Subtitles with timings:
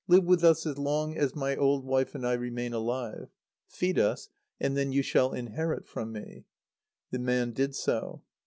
[0.07, 3.29] Live with us as long as my old wife and I remain alive.
[3.67, 6.45] Feed us, and then you shall inherit from me."
[7.11, 8.23] The man did so.